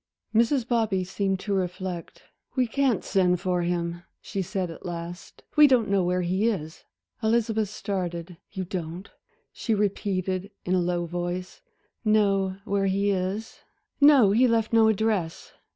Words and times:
Mrs. 0.33 0.67
Bobby 0.67 1.03
seemed 1.03 1.39
to 1.41 1.53
reflect. 1.53 2.23
"We 2.55 2.65
can't 2.65 3.03
send 3.03 3.39
for 3.39 3.61
him," 3.61 4.01
she 4.19 4.41
said 4.41 4.71
at 4.71 4.83
last, 4.83 5.43
"we 5.55 5.67
don't 5.67 5.89
know 5.91 6.03
where 6.03 6.23
he 6.23 6.47
is." 6.49 6.85
Elizabeth 7.21 7.69
started. 7.69 8.37
"You 8.51 8.65
don't," 8.65 9.11
she 9.53 9.75
repeated, 9.75 10.49
in 10.65 10.73
a 10.73 10.81
low 10.81 11.05
voice, 11.05 11.61
"know 12.03 12.57
where 12.65 12.87
he 12.87 13.11
is?" 13.11 13.59
"No, 14.01 14.31
he 14.31 14.47
left 14.47 14.73
no 14.73 14.87
address. 14.87 15.53